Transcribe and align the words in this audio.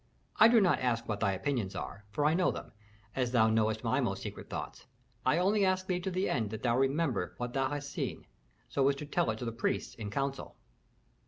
I 0.37 0.47
do 0.47 0.59
not 0.59 0.79
ask 0.79 1.07
what 1.07 1.19
thy 1.19 1.33
opinions 1.33 1.75
are, 1.75 2.05
for 2.09 2.25
I 2.25 2.33
know 2.33 2.49
them, 2.49 2.71
as 3.15 3.33
thou 3.33 3.51
knowest 3.51 3.83
my 3.83 3.99
most 4.01 4.23
secret 4.23 4.49
thoughts. 4.49 4.87
I 5.27 5.37
only 5.37 5.63
ask 5.63 5.85
thee 5.85 5.99
to 5.99 6.09
the 6.09 6.27
end 6.27 6.49
that 6.49 6.63
thou 6.63 6.75
remember 6.75 7.35
what 7.37 7.53
thou 7.53 7.69
hast 7.69 7.91
seen, 7.91 8.25
so 8.67 8.89
as 8.89 8.95
to 8.95 9.05
tell 9.05 9.29
it 9.29 9.37
to 9.37 9.45
the 9.45 9.51
priests 9.51 9.93
in 9.93 10.09
council." 10.09 10.55